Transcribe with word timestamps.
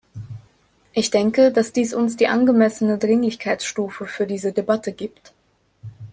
Ich 0.93 1.11
denke, 1.11 1.51
dass 1.51 1.73
dies 1.73 1.93
uns 1.93 2.17
die 2.17 2.25
angemessene 2.25 2.97
Dringlichkeitsstufe 2.97 4.07
für 4.07 4.25
diese 4.25 4.51
Debatte 4.51 4.93
gibt. 4.93 5.31